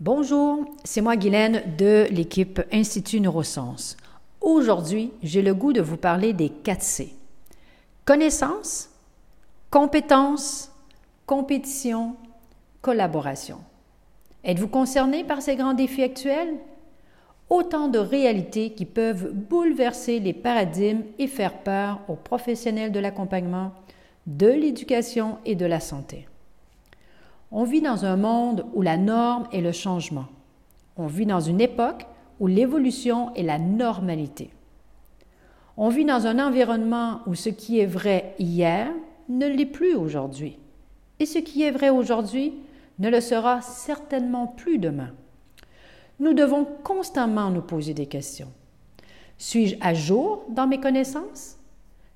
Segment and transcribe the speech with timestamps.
[0.00, 3.96] Bonjour, c'est moi Guylaine de l'équipe Institut Neurosciences.
[4.40, 7.14] Aujourd'hui, j'ai le goût de vous parler des 4 C.
[8.04, 8.90] Connaissance,
[9.72, 10.70] compétence,
[11.26, 12.14] compétition,
[12.80, 13.58] collaboration.
[14.44, 16.54] Êtes-vous concerné par ces grands défis actuels?
[17.50, 23.72] Autant de réalités qui peuvent bouleverser les paradigmes et faire peur aux professionnels de l'accompagnement,
[24.28, 26.27] de l'éducation et de la santé.
[27.50, 30.26] On vit dans un monde où la norme est le changement.
[30.96, 32.06] On vit dans une époque
[32.40, 34.50] où l'évolution est la normalité.
[35.76, 38.90] On vit dans un environnement où ce qui est vrai hier
[39.28, 40.58] ne l'est plus aujourd'hui.
[41.20, 42.54] Et ce qui est vrai aujourd'hui
[42.98, 45.10] ne le sera certainement plus demain.
[46.20, 48.48] Nous devons constamment nous poser des questions.
[49.38, 51.57] Suis-je à jour dans mes connaissances?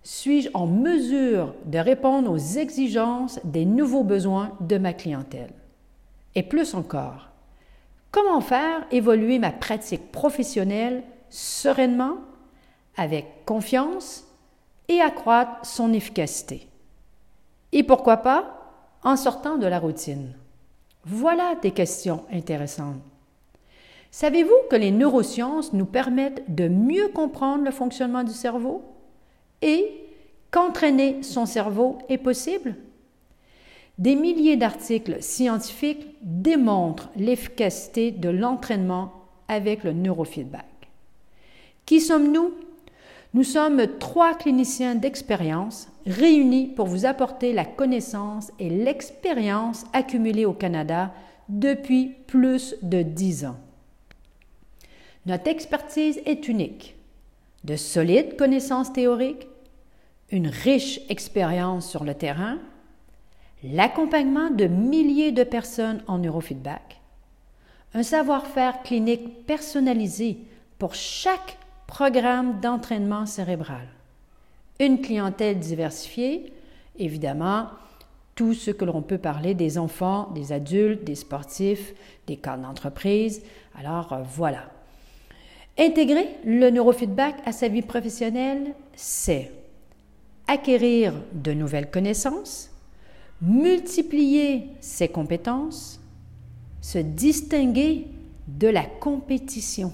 [0.04, 5.52] Suis-je en mesure de répondre aux exigences des nouveaux besoins de ma clientèle?
[6.34, 7.28] Et plus encore,
[8.10, 12.16] comment faire évoluer ma pratique professionnelle sereinement,
[12.96, 14.24] avec confiance
[14.88, 16.68] et accroître son efficacité?
[17.70, 18.58] Et pourquoi pas
[19.04, 20.34] en sortant de la routine?
[21.04, 23.00] Voilà des questions intéressantes.
[24.10, 28.82] Savez-vous que les neurosciences nous permettent de mieux comprendre le fonctionnement du cerveau?
[29.62, 30.04] Et
[30.50, 32.76] qu'entraîner son cerveau est possible?
[33.98, 39.12] Des milliers d'articles scientifiques démontrent l'efficacité de l'entraînement
[39.48, 40.66] avec le neurofeedback.
[41.86, 42.52] Qui sommes-nous?
[43.34, 50.52] Nous sommes trois cliniciens d'expérience réunis pour vous apporter la connaissance et l'expérience accumulée au
[50.52, 51.12] Canada
[51.48, 53.56] depuis plus de dix ans.
[55.26, 56.96] Notre expertise est unique.
[57.64, 59.46] De solides connaissances théoriques,
[60.32, 62.58] une riche expérience sur le terrain,
[63.62, 67.00] l'accompagnement de milliers de personnes en neurofeedback,
[67.94, 70.38] un savoir-faire clinique personnalisé
[70.78, 73.86] pour chaque programme d'entraînement cérébral,
[74.80, 76.52] une clientèle diversifiée,
[76.98, 77.66] évidemment,
[78.34, 81.92] tout ce que l'on peut parler des enfants, des adultes, des sportifs,
[82.26, 83.42] des cadres d'entreprise.
[83.78, 84.70] Alors euh, voilà.
[85.78, 89.52] Intégrer le neurofeedback à sa vie professionnelle, c'est
[90.46, 92.70] acquérir de nouvelles connaissances,
[93.40, 96.00] multiplier ses compétences,
[96.80, 98.06] se distinguer
[98.46, 99.92] de la compétition,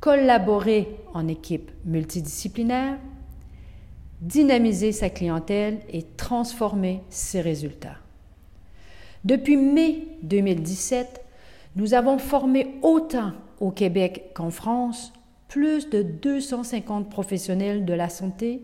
[0.00, 2.98] collaborer en équipe multidisciplinaire,
[4.20, 7.98] dynamiser sa clientèle et transformer ses résultats.
[9.24, 11.24] Depuis mai 2017,
[11.76, 15.12] nous avons formé autant au Québec qu'en France
[15.48, 18.62] plus de 250 professionnels de la santé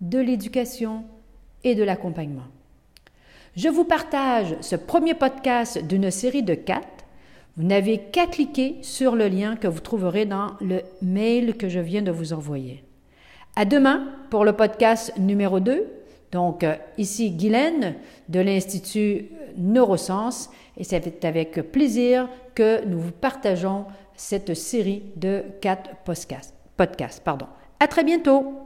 [0.00, 1.04] de l'éducation
[1.64, 2.46] et de l'accompagnement.
[3.56, 7.04] Je vous partage ce premier podcast d'une série de quatre.
[7.56, 11.80] Vous n'avez qu'à cliquer sur le lien que vous trouverez dans le mail que je
[11.80, 12.84] viens de vous envoyer.
[13.56, 15.86] À demain pour le podcast numéro 2.
[16.32, 17.94] Donc, euh, ici Guylaine
[18.28, 23.86] de l'Institut Neurosciences et c'est avec plaisir que nous vous partageons
[24.16, 26.54] cette série de quatre podcasts.
[26.76, 27.46] podcasts pardon.
[27.80, 28.65] À très bientôt!